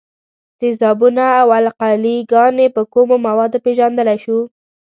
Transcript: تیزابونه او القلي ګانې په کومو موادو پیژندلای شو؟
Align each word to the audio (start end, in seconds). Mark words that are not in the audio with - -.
تیزابونه 0.59 1.25
او 1.41 1.49
القلي 1.59 2.17
ګانې 2.31 2.67
په 2.75 2.81
کومو 2.93 3.15
موادو 3.27 3.63
پیژندلای 3.65 4.17
شو؟ 4.23 4.37